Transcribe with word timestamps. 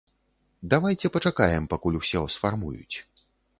Давайце 0.73 1.11
пачакаем, 1.17 1.69
пакуль 1.75 1.99
усё 2.01 2.25
сфармуюць. 2.39 2.97